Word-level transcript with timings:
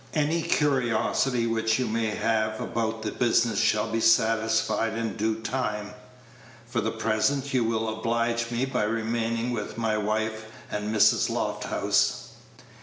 "Any 0.15 0.41
curiosity 0.41 1.45
which 1.45 1.77
you 1.77 1.87
may 1.87 2.07
have 2.07 2.59
about 2.59 3.03
the 3.03 3.11
business 3.11 3.59
shall 3.59 3.87
be 3.91 3.99
satisfied 4.01 4.97
in 4.97 5.15
due 5.15 5.35
time. 5.35 5.91
For 6.65 6.81
the 6.81 6.89
present, 6.89 7.53
you 7.53 7.63
will 7.63 7.87
oblige 7.87 8.49
me 8.49 8.65
by 8.65 8.81
remaining 8.85 9.51
with 9.51 9.77
my 9.77 9.99
wife 9.99 10.45
and 10.71 10.91
Mrs. 10.91 11.29
Lofthouse." 11.29 12.29